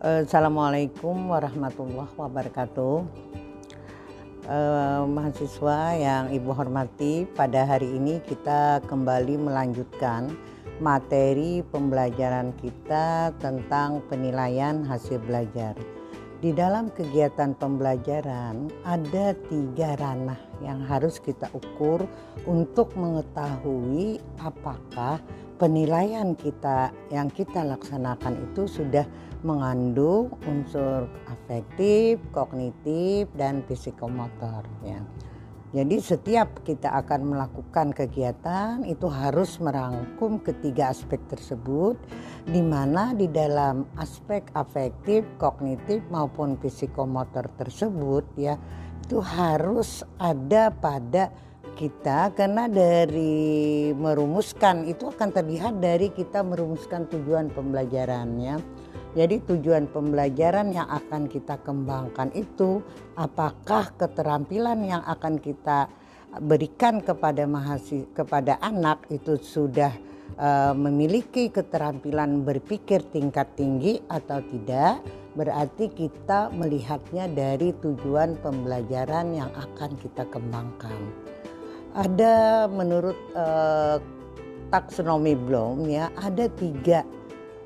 Assalamualaikum 0.00 1.28
warahmatullahi 1.28 2.08
wabarakatuh. 2.16 3.04
Eh, 4.48 5.02
mahasiswa 5.04 5.92
yang 5.92 6.32
Ibu 6.32 6.56
hormati, 6.56 7.28
pada 7.28 7.68
hari 7.68 8.00
ini 8.00 8.16
kita 8.24 8.80
kembali 8.88 9.36
melanjutkan 9.36 10.32
materi 10.80 11.60
pembelajaran 11.68 12.56
kita 12.64 13.36
tentang 13.44 14.00
penilaian 14.08 14.80
hasil 14.88 15.20
belajar. 15.20 15.76
Di 16.40 16.56
dalam 16.56 16.88
kegiatan 16.96 17.52
pembelajaran 17.60 18.72
ada 18.88 19.36
tiga 19.52 20.00
ranah 20.00 20.49
yang 20.60 20.84
harus 20.84 21.18
kita 21.20 21.48
ukur 21.52 22.04
untuk 22.44 22.92
mengetahui 22.96 24.20
apakah 24.40 25.20
penilaian 25.60 26.32
kita 26.32 26.88
yang 27.12 27.28
kita 27.28 27.60
laksanakan 27.64 28.48
itu 28.52 28.64
sudah 28.64 29.04
mengandung 29.44 30.32
unsur 30.44 31.08
afektif, 31.28 32.20
kognitif, 32.32 33.28
dan 33.36 33.64
psikomotor. 33.64 34.64
Ya. 34.84 35.00
Jadi 35.70 36.02
setiap 36.02 36.66
kita 36.66 36.90
akan 36.98 37.30
melakukan 37.30 37.94
kegiatan 37.94 38.82
itu 38.82 39.06
harus 39.06 39.62
merangkum 39.62 40.42
ketiga 40.42 40.90
aspek 40.90 41.22
tersebut 41.30 41.94
di 42.42 42.58
mana 42.58 43.14
di 43.14 43.30
dalam 43.30 43.86
aspek 43.94 44.50
afektif, 44.58 45.22
kognitif 45.38 46.02
maupun 46.10 46.58
psikomotor 46.58 47.46
tersebut 47.54 48.26
ya 48.34 48.58
itu 49.10 49.18
harus 49.26 50.06
ada 50.22 50.70
pada 50.70 51.34
kita 51.74 52.30
karena 52.30 52.70
dari 52.70 53.90
merumuskan 53.90 54.86
itu 54.86 55.10
akan 55.10 55.34
terlihat 55.34 55.82
dari 55.82 56.14
kita 56.14 56.46
merumuskan 56.46 57.10
tujuan 57.10 57.50
pembelajarannya. 57.50 58.62
Jadi 59.18 59.42
tujuan 59.50 59.90
pembelajaran 59.90 60.70
yang 60.70 60.86
akan 60.86 61.26
kita 61.26 61.58
kembangkan 61.58 62.30
itu 62.38 62.86
apakah 63.18 63.90
keterampilan 63.98 64.78
yang 64.86 65.02
akan 65.02 65.42
kita 65.42 65.90
berikan 66.38 67.02
kepada 67.02 67.50
mahasiswa 67.50 68.06
kepada 68.14 68.62
anak 68.62 69.10
itu 69.10 69.34
sudah 69.42 69.90
uh, 70.38 70.70
memiliki 70.78 71.50
keterampilan 71.50 72.46
berpikir 72.46 73.02
tingkat 73.10 73.58
tinggi 73.58 73.98
atau 74.06 74.38
tidak 74.38 75.02
berarti 75.38 75.86
kita 75.94 76.50
melihatnya 76.50 77.30
dari 77.30 77.70
tujuan 77.78 78.34
pembelajaran 78.42 79.34
yang 79.34 79.50
akan 79.54 79.94
kita 80.02 80.26
kembangkan. 80.26 80.98
Ada 81.94 82.66
menurut 82.70 83.18
uh, 83.34 83.98
taksonomi 84.70 85.34
Bloom 85.34 85.90
ya 85.90 86.10
ada 86.14 86.46
tiga 86.54 87.02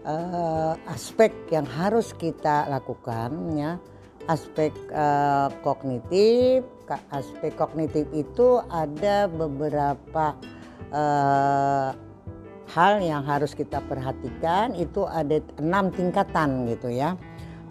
uh, 0.05 0.77
aspek 0.89 1.33
yang 1.53 1.65
harus 1.69 2.13
kita 2.17 2.69
lakukan 2.69 3.33
ya. 3.57 3.77
Aspek 4.25 4.73
uh, 4.89 5.53
kognitif 5.61 6.65
aspek 7.13 7.53
kognitif 7.57 8.05
itu 8.13 8.61
ada 8.69 9.25
beberapa 9.29 10.37
uh, 10.93 11.93
hal 12.73 12.93
yang 13.05 13.25
harus 13.25 13.53
kita 13.53 13.85
perhatikan. 13.85 14.73
Itu 14.73 15.05
ada 15.05 15.41
enam 15.61 15.93
tingkatan 15.93 16.69
gitu 16.73 16.89
ya 16.93 17.17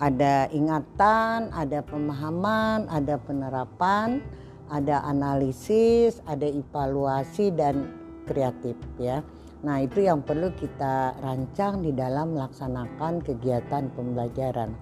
ada 0.04 0.52
ingatan 0.52 1.48
ada 1.56 1.80
pemahaman 1.80 2.92
ada 2.92 3.16
penerapan 3.16 4.20
ada 4.68 5.00
analisis 5.08 6.20
ada 6.28 6.44
evaluasi 6.44 7.56
dan 7.56 7.88
kreatif 8.28 8.76
ya 9.00 9.24
Nah, 9.64 9.80
itu 9.80 10.04
yang 10.04 10.20
perlu 10.20 10.52
kita 10.60 11.16
rancang 11.24 11.80
di 11.80 11.96
dalam 11.96 12.36
melaksanakan 12.36 13.24
kegiatan 13.24 13.88
pembelajaran. 13.96 14.76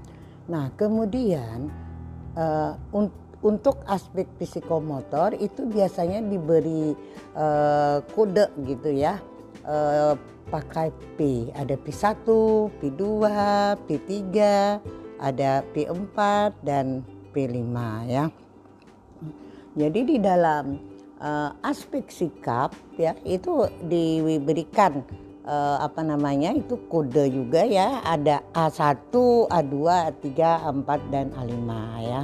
Nah, 0.49 0.73
kemudian 0.73 1.69
uh, 2.33 2.73
un 2.89 3.13
untuk 3.41 3.81
aspek 3.89 4.29
psikomotor 4.37 5.33
itu 5.37 5.65
biasanya 5.65 6.21
diberi 6.21 6.93
uh, 7.33 8.01
kode 8.13 8.53
gitu 8.65 8.89
ya. 8.93 9.21
Uh, 9.61 10.17
pakai 10.49 10.89
P, 11.15 11.49
ada 11.53 11.77
P1, 11.77 12.25
P2, 12.81 13.01
P3, 13.85 14.17
ada 15.21 15.61
P4 15.71 16.17
dan 16.65 17.05
P5 17.31 17.77
ya. 18.09 18.27
Jadi 19.71 19.99
di 20.03 20.17
dalam 20.19 20.75
uh, 21.21 21.55
aspek 21.63 22.11
sikap 22.11 22.75
ya 22.99 23.15
itu 23.23 23.69
diberikan 23.87 24.99
uh, 25.47 25.79
apa 25.79 26.03
namanya 26.03 26.51
itu 26.51 26.75
kode 26.91 27.31
juga 27.31 27.63
ya 27.63 28.03
ada 28.03 28.43
A1, 28.51 29.13
A2, 29.47 29.75
A3, 29.87 30.27
A4 30.41 30.89
dan 31.13 31.31
A5 31.37 31.71
ya. 32.03 32.21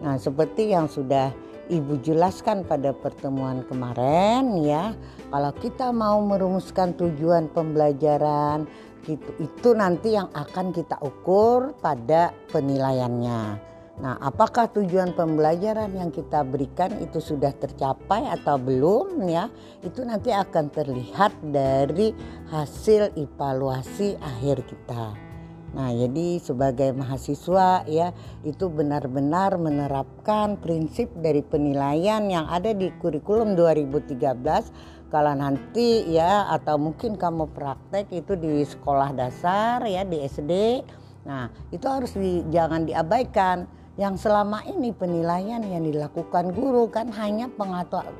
Nah, 0.00 0.16
seperti 0.16 0.72
yang 0.72 0.90
sudah 0.90 1.32
Ibu 1.70 2.02
jelaskan 2.02 2.66
pada 2.66 2.90
pertemuan 2.90 3.62
kemarin 3.62 4.58
ya, 4.58 4.90
kalau 5.30 5.54
kita 5.54 5.94
mau 5.94 6.18
merumuskan 6.18 6.98
tujuan 6.98 7.46
pembelajaran 7.54 8.66
gitu, 9.06 9.30
itu 9.40 9.70
nanti 9.72 10.16
yang 10.16 10.28
akan 10.32 10.72
kita 10.74 10.98
ukur 11.00 11.72
pada 11.78 12.32
penilaiannya. 12.50 13.70
Nah, 14.00 14.16
apakah 14.16 14.72
tujuan 14.72 15.12
pembelajaran 15.12 15.92
yang 15.92 16.08
kita 16.08 16.40
berikan 16.40 16.88
itu 17.04 17.20
sudah 17.20 17.52
tercapai 17.52 18.24
atau 18.32 18.56
belum 18.56 19.20
ya? 19.28 19.52
Itu 19.84 20.08
nanti 20.08 20.32
akan 20.32 20.72
terlihat 20.72 21.36
dari 21.52 22.16
hasil 22.48 23.12
evaluasi 23.20 24.16
akhir 24.16 24.64
kita. 24.64 25.29
Nah, 25.70 25.94
jadi 25.94 26.42
sebagai 26.42 26.90
mahasiswa 26.90 27.86
ya, 27.86 28.10
itu 28.42 28.66
benar-benar 28.66 29.54
menerapkan 29.54 30.58
prinsip 30.58 31.06
dari 31.14 31.46
penilaian 31.46 32.26
yang 32.26 32.50
ada 32.50 32.74
di 32.74 32.90
kurikulum 32.98 33.54
2013 33.54 34.18
kalau 35.10 35.34
nanti 35.34 36.06
ya 36.06 36.46
atau 36.54 36.78
mungkin 36.78 37.18
kamu 37.18 37.50
praktek 37.50 38.14
itu 38.14 38.38
di 38.38 38.62
sekolah 38.62 39.10
dasar 39.10 39.82
ya 39.86 40.06
di 40.06 40.22
SD. 40.22 40.82
Nah, 41.26 41.50
itu 41.74 41.86
harus 41.86 42.14
di, 42.14 42.46
jangan 42.50 42.86
diabaikan. 42.86 43.66
Yang 43.98 44.24
selama 44.24 44.64
ini 44.64 44.96
penilaian 44.96 45.60
yang 45.60 45.84
dilakukan 45.84 46.56
guru 46.56 46.88
kan 46.88 47.12
hanya 47.12 47.50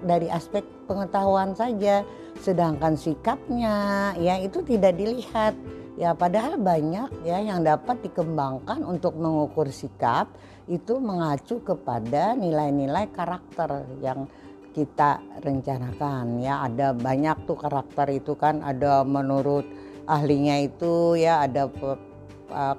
dari 0.05 0.29
aspek 0.29 0.67
pengetahuan 0.85 1.57
saja. 1.57 2.05
Sedangkan 2.43 2.99
sikapnya 2.99 4.13
ya 4.19 4.37
itu 4.43 4.61
tidak 4.67 4.99
dilihat 4.99 5.57
ya 6.01 6.17
padahal 6.17 6.57
banyak 6.57 7.29
ya 7.29 7.45
yang 7.45 7.61
dapat 7.61 8.01
dikembangkan 8.01 8.81
untuk 8.89 9.21
mengukur 9.21 9.69
sikap 9.69 10.33
itu 10.65 10.97
mengacu 10.97 11.61
kepada 11.61 12.33
nilai-nilai 12.33 13.13
karakter 13.13 13.85
yang 14.01 14.25
kita 14.73 15.21
rencanakan. 15.45 16.41
Ya 16.41 16.65
ada 16.65 16.97
banyak 16.97 17.45
tuh 17.45 17.59
karakter 17.61 18.09
itu 18.17 18.33
kan 18.39 18.65
ada 18.65 19.05
menurut 19.05 19.67
ahlinya 20.09 20.63
itu 20.63 21.21
ya 21.21 21.45
ada 21.45 21.69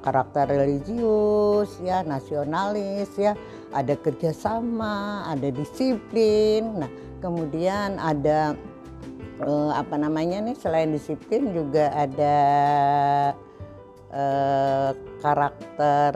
karakter 0.02 0.52
religius 0.52 1.80
ya 1.84 2.04
nasionalis 2.04 3.12
ya 3.20 3.38
ada 3.76 3.94
kerjasama 4.00 5.28
ada 5.30 5.52
disiplin. 5.52 6.82
Nah 6.82 6.92
kemudian 7.22 8.02
ada 8.02 8.56
uh, 9.46 9.72
apa 9.76 9.96
namanya 9.98 10.42
nih 10.42 10.58
selain 10.58 10.94
disiplin 10.94 11.52
juga 11.54 11.90
ada 11.94 12.38
uh, 14.14 14.92
karakter 15.22 16.14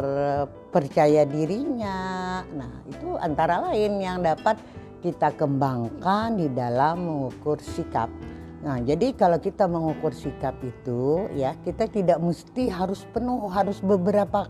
percaya 0.70 1.26
dirinya 1.26 2.42
nah 2.54 2.72
itu 2.90 3.18
antara 3.18 3.72
lain 3.72 4.02
yang 4.02 4.22
dapat 4.22 4.58
kita 5.02 5.34
kembangkan 5.38 6.38
di 6.38 6.50
dalam 6.50 7.06
mengukur 7.06 7.62
sikap 7.62 8.10
Nah, 8.66 8.82
jadi 8.82 9.14
kalau 9.14 9.38
kita 9.38 9.70
mengukur 9.70 10.10
sikap 10.10 10.58
itu 10.66 11.30
ya, 11.38 11.54
kita 11.62 11.86
tidak 11.86 12.18
mesti 12.18 12.66
harus 12.66 13.06
penuh, 13.14 13.46
harus 13.46 13.78
beberapa 13.78 14.50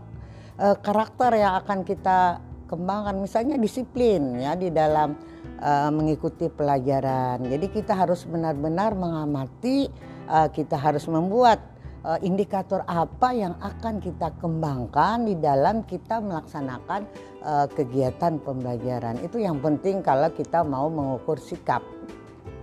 uh, 0.56 0.76
karakter 0.80 1.36
yang 1.36 1.60
akan 1.60 1.84
kita 1.84 2.40
kembangkan. 2.64 3.20
Misalnya 3.20 3.60
disiplin 3.60 4.40
ya 4.40 4.56
di 4.56 4.72
dalam 4.72 5.20
uh, 5.60 5.90
mengikuti 5.92 6.48
pelajaran. 6.50 7.44
Jadi 7.46 7.66
kita 7.72 7.96
harus 7.96 8.24
benar-benar 8.28 8.96
mengamati, 8.96 9.88
uh, 10.28 10.48
kita 10.52 10.76
harus 10.76 11.04
membuat 11.08 11.60
uh, 12.06 12.18
indikator 12.22 12.86
apa 12.86 13.34
yang 13.34 13.54
akan 13.58 13.98
kita 13.98 14.30
kembangkan 14.38 15.26
di 15.26 15.34
dalam 15.36 15.82
kita 15.82 16.22
melaksanakan 16.22 17.04
uh, 17.42 17.66
kegiatan 17.70 18.38
pembelajaran. 18.38 19.18
Itu 19.20 19.42
yang 19.42 19.58
penting 19.58 20.00
kalau 20.06 20.30
kita 20.30 20.62
mau 20.62 20.86
mengukur 20.86 21.42
sikap. 21.42 21.82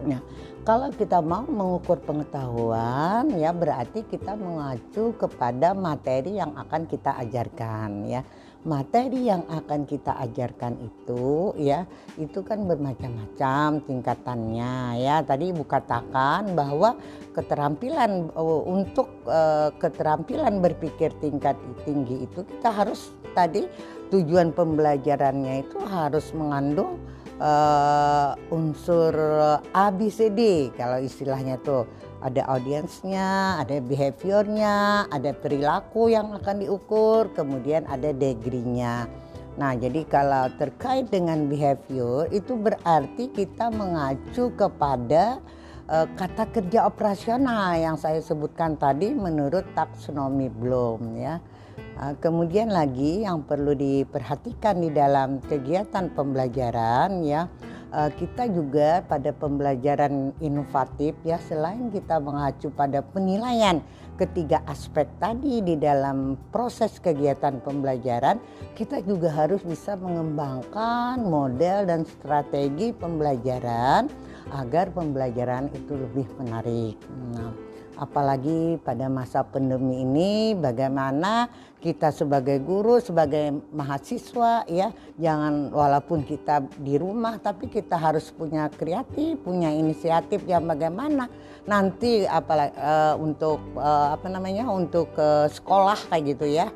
Nah, 0.04 0.20
kalau 0.68 0.92
kita 0.92 1.20
mau 1.24 1.44
mengukur 1.48 2.00
pengetahuan 2.04 3.28
ya 3.36 3.52
berarti 3.52 4.04
kita 4.08 4.36
mengacu 4.36 5.16
kepada 5.16 5.72
materi 5.76 6.40
yang 6.40 6.56
akan 6.56 6.88
kita 6.88 7.20
ajarkan 7.24 8.08
ya. 8.08 8.24
Materi 8.64 9.28
yang 9.28 9.44
akan 9.52 9.84
kita 9.84 10.16
ajarkan 10.24 10.80
itu 10.80 11.52
ya 11.60 11.84
itu 12.16 12.40
kan 12.44 12.64
bermacam-macam 12.64 13.84
tingkatannya 13.84 15.04
ya. 15.04 15.20
Tadi 15.24 15.52
ibu 15.52 15.68
katakan 15.68 16.56
bahwa 16.56 16.96
keterampilan 17.36 18.32
uh, 18.36 18.62
untuk 18.64 19.12
uh, 19.28 19.70
keterampilan 19.78 20.64
berpikir 20.64 21.12
tingkat 21.20 21.60
tinggi 21.84 22.24
itu 22.24 22.48
kita 22.48 22.72
harus 22.72 23.12
tadi 23.36 23.68
tujuan 24.14 24.54
pembelajarannya 24.54 25.66
itu 25.66 25.82
harus 25.84 26.32
mengandung 26.38 27.02
uh, 27.42 28.38
unsur 28.54 29.14
ABCD 29.74 30.72
kalau 30.78 31.02
istilahnya 31.02 31.58
tuh 31.60 31.90
ada 32.24 32.48
audiensnya, 32.48 33.60
ada 33.60 33.84
behaviornya, 33.84 35.06
ada 35.12 35.36
perilaku 35.36 36.08
yang 36.08 36.32
akan 36.32 36.64
diukur, 36.64 37.28
kemudian 37.36 37.84
ada 37.92 38.16
degree-nya. 38.16 39.12
Nah, 39.54 39.78
jadi 39.78 40.02
kalau 40.10 40.50
terkait 40.58 41.12
dengan 41.14 41.46
behavior 41.46 42.26
itu 42.34 42.58
berarti 42.58 43.30
kita 43.30 43.70
mengacu 43.70 44.50
kepada 44.56 45.44
uh, 45.92 46.08
kata 46.18 46.50
kerja 46.50 46.90
operasional 46.90 47.78
yang 47.78 48.00
saya 48.00 48.18
sebutkan 48.24 48.80
tadi 48.80 49.14
menurut 49.14 49.68
taksonomi 49.78 50.50
Bloom 50.50 51.20
ya. 51.20 51.38
Uh, 51.94 52.18
kemudian 52.18 52.74
lagi 52.74 53.22
yang 53.22 53.46
perlu 53.46 53.78
diperhatikan 53.78 54.82
di 54.82 54.90
dalam 54.90 55.38
kegiatan 55.46 56.10
pembelajaran 56.18 57.22
ya 57.22 57.46
kita 57.94 58.50
juga 58.50 59.06
pada 59.06 59.30
pembelajaran 59.30 60.34
inovatif 60.42 61.14
ya 61.22 61.38
selain 61.38 61.94
kita 61.94 62.18
mengacu 62.18 62.74
pada 62.74 63.06
penilaian 63.06 63.86
ketiga 64.18 64.66
aspek 64.66 65.06
tadi 65.22 65.62
di 65.62 65.78
dalam 65.78 66.34
proses 66.50 66.98
kegiatan 66.98 67.62
pembelajaran 67.62 68.42
kita 68.74 69.02
juga 69.06 69.30
harus 69.30 69.62
bisa 69.62 69.94
mengembangkan 69.94 71.22
model 71.22 71.86
dan 71.86 72.02
strategi 72.06 72.90
pembelajaran 72.98 74.10
agar 74.54 74.90
pembelajaran 74.90 75.70
itu 75.74 75.94
lebih 75.94 76.26
menarik. 76.42 76.98
Nah, 77.34 77.54
apalagi 77.98 78.82
pada 78.82 79.10
masa 79.10 79.46
pandemi 79.46 80.02
ini 80.02 80.54
bagaimana 80.58 81.50
kita 81.84 82.16
sebagai 82.16 82.64
guru 82.64 83.04
sebagai 83.04 83.60
mahasiswa 83.76 84.64
ya 84.72 84.96
jangan 85.20 85.68
walaupun 85.70 86.24
kita 86.24 86.64
di 86.80 86.96
rumah 86.96 87.36
tapi 87.44 87.68
kita 87.68 88.00
harus 88.00 88.32
punya 88.32 88.72
kreatif 88.72 89.44
punya 89.44 89.70
inisiatif 89.70 90.44
yang 90.48 90.64
bagaimana. 90.64 91.28
Nanti 91.64 92.28
apalagi 92.28 92.76
uh, 92.76 93.16
untuk 93.20 93.60
uh, 93.80 94.16
apa 94.16 94.28
namanya 94.28 94.68
untuk 94.68 95.12
uh, 95.16 95.48
sekolah 95.48 95.96
kayak 96.12 96.36
gitu 96.36 96.46
ya 96.60 96.68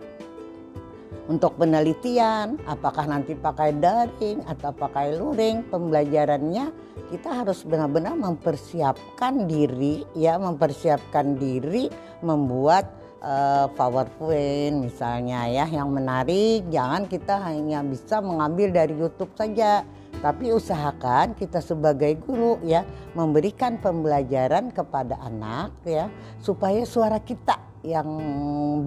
untuk 1.27 1.59
penelitian 1.59 2.55
apakah 2.63 3.03
nanti 3.03 3.35
pakai 3.35 3.75
daring 3.75 4.47
atau 4.47 4.71
pakai 4.71 5.19
luring 5.19 5.67
pembelajarannya 5.67 6.71
kita 7.11 7.43
harus 7.43 7.67
benar-benar 7.67 8.15
mempersiapkan 8.15 9.47
diri 9.47 10.07
ya 10.15 10.39
mempersiapkan 10.39 11.35
diri 11.35 11.91
membuat 12.23 12.87
uh, 13.21 13.67
PowerPoint 13.75 14.87
misalnya 14.87 15.47
ya 15.47 15.65
yang 15.69 15.91
menarik. 15.93 16.67
Jangan 16.71 17.05
kita 17.07 17.35
hanya 17.47 17.83
bisa 17.85 18.19
mengambil 18.19 18.73
dari 18.73 18.93
YouTube 18.95 19.31
saja 19.37 19.85
tapi 20.17 20.49
usahakan 20.49 21.37
kita 21.37 21.61
sebagai 21.61 22.17
guru 22.17 22.57
ya 22.65 22.81
memberikan 23.13 23.77
pembelajaran 23.77 24.73
kepada 24.73 25.21
anak 25.21 25.77
ya 25.85 26.09
supaya 26.41 26.81
suara 26.89 27.21
kita 27.21 27.61
yang 27.85 28.09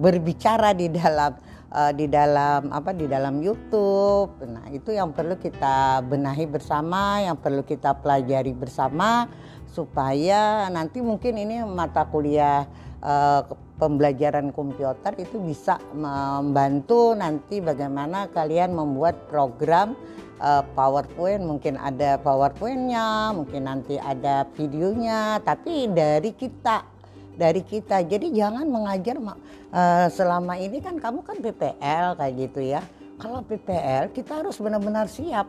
berbicara 0.03 0.75
di 0.75 0.91
dalam 0.91 1.31
uh, 1.71 1.91
di 1.95 2.05
dalam 2.11 2.69
apa 2.69 2.91
di 2.91 3.07
dalam 3.07 3.39
YouTube. 3.39 4.37
Nah, 4.45 4.67
itu 4.69 4.91
yang 4.93 5.15
perlu 5.15 5.39
kita 5.39 6.03
benahi 6.05 6.45
bersama, 6.45 7.23
yang 7.23 7.39
perlu 7.39 7.63
kita 7.63 7.97
pelajari 7.97 8.51
bersama 8.51 9.27
supaya 9.71 10.67
nanti 10.67 10.99
mungkin 10.99 11.39
ini 11.39 11.63
mata 11.63 12.03
kuliah 12.03 12.67
uh, 12.99 13.47
pembelajaran 13.79 14.51
komputer 14.53 15.15
itu 15.17 15.39
bisa 15.41 15.79
membantu 15.95 17.17
nanti 17.17 17.63
bagaimana 17.63 18.27
kalian 18.29 18.75
membuat 18.75 19.31
program 19.31 19.95
uh, 20.43 20.61
PowerPoint 20.77 21.41
mungkin 21.41 21.79
ada 21.79 22.19
PowerPointnya 22.21 23.31
mungkin 23.33 23.65
nanti 23.65 23.95
ada 23.95 24.45
videonya 24.53 25.41
tapi 25.41 25.89
dari 25.89 26.35
kita 26.35 27.00
dari 27.35 27.61
kita. 27.63 28.03
Jadi 28.03 28.31
jangan 28.35 28.67
mengajar 28.67 29.19
uh, 29.19 30.07
selama 30.11 30.57
ini 30.59 30.79
kan 30.83 30.99
kamu 30.99 31.19
kan 31.23 31.37
PPL 31.39 32.17
kayak 32.19 32.33
gitu 32.37 32.61
ya. 32.63 32.81
Kalau 33.21 33.45
PPL 33.45 34.09
kita 34.11 34.41
harus 34.41 34.57
benar-benar 34.57 35.05
siap. 35.05 35.47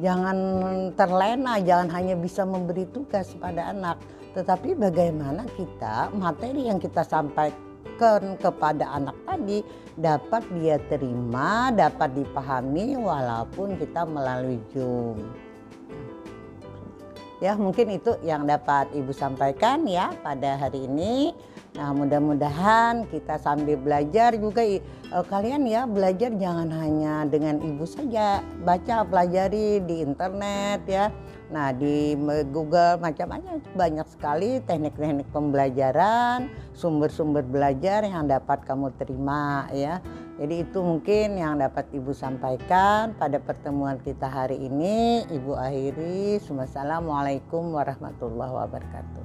Jangan 0.00 0.38
terlena, 0.96 1.60
jangan 1.60 1.92
hanya 1.92 2.16
bisa 2.16 2.48
memberi 2.48 2.88
tugas 2.88 3.36
pada 3.36 3.68
anak, 3.68 4.00
tetapi 4.32 4.72
bagaimana 4.72 5.44
kita 5.60 6.08
materi 6.16 6.72
yang 6.72 6.80
kita 6.80 7.04
sampaikan 7.04 8.40
kepada 8.40 8.96
anak 8.96 9.12
tadi 9.28 9.60
dapat 10.00 10.40
dia 10.56 10.80
terima, 10.88 11.68
dapat 11.68 12.16
dipahami 12.16 12.96
walaupun 12.96 13.76
kita 13.76 14.08
melalui 14.08 14.56
Zoom. 14.72 15.49
Ya, 17.40 17.56
mungkin 17.56 17.88
itu 17.88 18.20
yang 18.20 18.44
dapat 18.44 18.92
Ibu 18.92 19.16
sampaikan 19.16 19.88
ya 19.88 20.12
pada 20.20 20.60
hari 20.60 20.84
ini. 20.84 21.32
Nah, 21.72 21.96
mudah-mudahan 21.96 23.08
kita 23.08 23.40
sambil 23.40 23.80
belajar 23.80 24.36
juga 24.36 24.60
eh, 24.60 24.82
kalian 25.08 25.64
ya 25.64 25.88
belajar 25.88 26.36
jangan 26.36 26.68
hanya 26.68 27.24
dengan 27.24 27.56
Ibu 27.64 27.88
saja, 27.88 28.44
baca 28.60 29.08
pelajari 29.08 29.80
di 29.88 30.04
internet 30.04 30.84
ya. 30.84 31.08
Nah, 31.48 31.72
di 31.72 32.14
Google 32.52 33.00
macam-macam 33.00 33.58
banyak 33.74 34.06
sekali 34.06 34.62
teknik-teknik 34.62 35.26
pembelajaran, 35.34 36.46
sumber-sumber 36.76 37.42
belajar 37.42 38.06
yang 38.06 38.28
dapat 38.28 38.62
kamu 38.68 38.92
terima 39.00 39.66
ya. 39.74 39.98
Jadi 40.40 40.64
itu 40.64 40.80
mungkin 40.80 41.36
yang 41.36 41.60
dapat 41.60 41.92
Ibu 41.92 42.16
sampaikan 42.16 43.12
pada 43.12 43.36
pertemuan 43.36 44.00
kita 44.00 44.24
hari 44.24 44.56
ini. 44.56 45.28
Ibu 45.28 45.52
akhiri. 45.52 46.40
Wassalamualaikum 46.40 47.76
warahmatullahi 47.76 48.48
wabarakatuh. 48.48 49.19